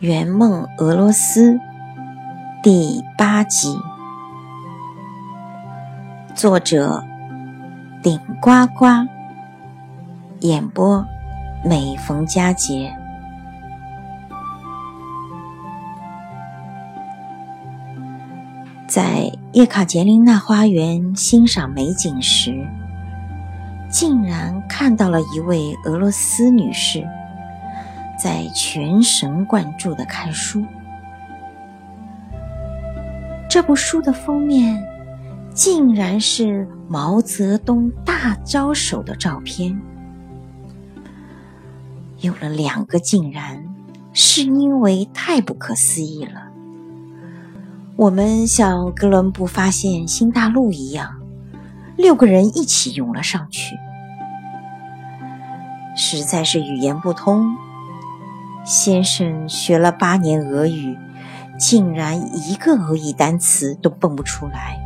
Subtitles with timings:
[0.00, 1.60] 圆梦俄罗斯
[2.62, 3.76] 第八集，
[6.34, 7.04] 作者
[8.02, 8.86] 顶呱呱，
[10.40, 11.04] 演播
[11.62, 12.96] 每逢佳节。
[18.88, 22.66] 在叶卡捷琳娜花园欣赏美景时，
[23.90, 27.06] 竟然看到了一位俄罗斯女士。
[28.22, 30.62] 在全神贯注的看书，
[33.48, 34.84] 这部书的封面
[35.54, 39.80] 竟然是毛泽东大招手的照片。
[42.18, 43.64] 有了两个竟然，
[44.12, 46.48] 是因为太不可思议了。
[47.96, 51.22] 我们像哥伦布发现新大陆一样，
[51.96, 53.74] 六个人一起涌了上去，
[55.96, 57.56] 实在是语言不通。
[58.64, 60.96] 先生学了八年俄语，
[61.58, 64.78] 竟然一个俄语单词都蹦不出来。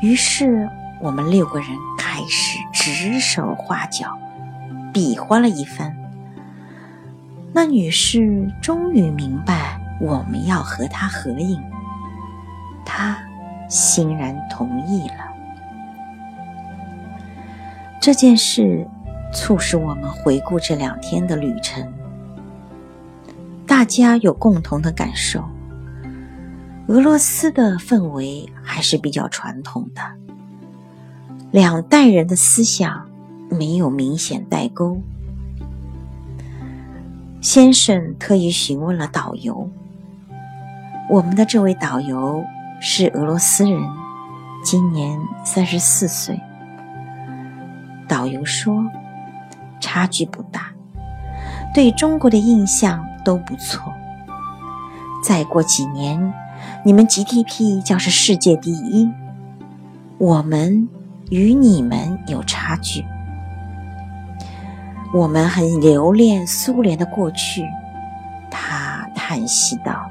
[0.00, 0.68] 于是
[1.00, 4.18] 我们六个人开始指手画脚，
[4.92, 5.96] 比划了一番。
[7.52, 11.62] 那女士终于明白我们要和她合影，
[12.84, 13.16] 她
[13.68, 15.26] 欣然同意了。
[18.00, 18.86] 这件事
[19.32, 21.92] 促使我们回顾这两天的旅程。
[23.70, 25.44] 大家有共同的感受，
[26.88, 30.02] 俄罗斯的氛围还是比较传统的，
[31.52, 33.08] 两代人的思想
[33.48, 35.00] 没有明显代沟。
[37.40, 39.70] 先生特意询问了导游，
[41.08, 42.44] 我们的这位导游
[42.80, 43.80] 是俄罗斯人，
[44.64, 46.40] 今年三十四岁。
[48.08, 48.84] 导游说，
[49.78, 50.72] 差距不大，
[51.72, 53.06] 对中国的印象。
[53.30, 53.92] 都不错。
[55.22, 56.34] 再过几年，
[56.84, 59.08] 你们 GDP 将是世界第一，
[60.18, 60.88] 我们
[61.30, 63.04] 与你们有差距。
[65.14, 67.62] 我们很留恋苏联的过去，
[68.50, 70.10] 他叹息道：“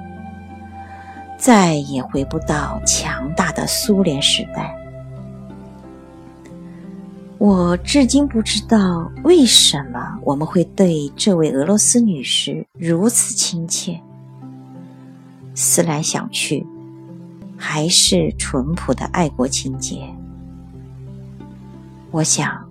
[1.38, 4.74] 再也回不到强大的苏联时代。”
[7.40, 13.98] 我至今不知道为什么我们会对这位俄罗斯女士如此亲切。
[15.56, 16.68] 思来想去，
[17.58, 20.14] 还是淳朴的爱国情结。
[22.12, 22.70] 我想，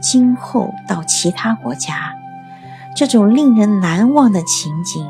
[0.00, 2.12] 今后到其他国家，
[2.96, 5.06] 这种令人难忘的情景，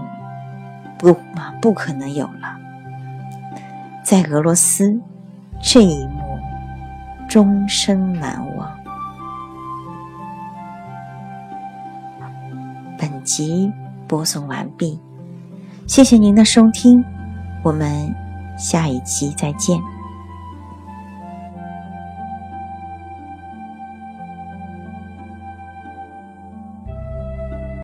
[0.98, 2.58] 不嘛不可能有了。
[4.02, 5.00] 在俄罗斯，
[5.62, 6.13] 这一。
[7.34, 8.72] 终生难忘。
[12.96, 13.72] 本集
[14.06, 15.00] 播送完毕，
[15.88, 17.04] 谢谢您的收听，
[17.64, 18.14] 我们
[18.56, 19.76] 下一期再见。